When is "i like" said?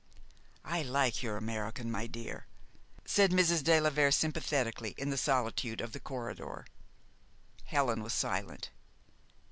0.65-1.21